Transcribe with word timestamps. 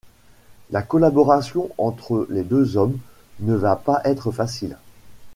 La 0.71 0.81
collaboration 0.81 1.69
entre 1.77 2.25
les 2.31 2.41
deux 2.41 2.75
hommes 2.75 2.97
ne 3.39 3.53
va 3.53 3.75
pas 3.75 4.01
être 4.03 4.31
facile. 4.31 4.77